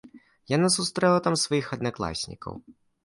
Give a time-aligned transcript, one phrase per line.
[0.53, 2.53] Яна сустрэла там сваіх аднакласнікаў.